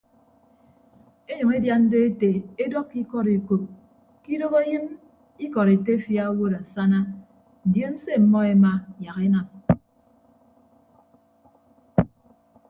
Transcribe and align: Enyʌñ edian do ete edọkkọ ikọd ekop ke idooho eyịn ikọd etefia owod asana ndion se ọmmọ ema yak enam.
Enyʌñ 1.31 1.49
edian 1.57 1.83
do 1.91 1.97
ete 2.07 2.29
edọkkọ 2.63 2.95
ikọd 3.01 3.27
ekop 3.37 3.63
ke 4.21 4.29
idooho 4.35 4.57
eyịn 4.65 4.85
ikọd 5.45 5.67
etefia 5.75 6.23
owod 6.31 6.53
asana 6.61 6.99
ndion 7.67 7.93
se 8.03 8.09
ọmmọ 8.19 8.39
ema 8.53 8.71
yak 9.03 9.17
enam. 9.27 9.47